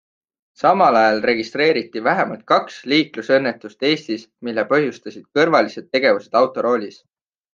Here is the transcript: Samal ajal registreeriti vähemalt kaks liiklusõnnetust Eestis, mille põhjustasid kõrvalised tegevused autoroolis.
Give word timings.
Samal 0.59 0.95
ajal 1.01 1.19
registreeriti 1.29 2.01
vähemalt 2.07 2.41
kaks 2.53 2.79
liiklusõnnetust 2.93 3.85
Eestis, 3.91 4.25
mille 4.49 4.65
põhjustasid 4.73 5.29
kõrvalised 5.41 5.89
tegevused 5.99 6.41
autoroolis. 6.43 7.01